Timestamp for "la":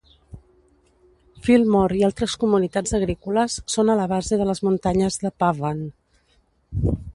4.01-4.09